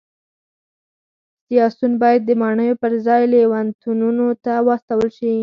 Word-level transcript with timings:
سیاسیون 1.47 1.93
باید 2.01 2.21
د 2.25 2.31
ماڼیو 2.41 2.79
پرځای 2.83 3.23
لېونتونونو 3.33 4.25
ته 4.43 4.53
واستول 4.67 5.07
شي 5.17 5.33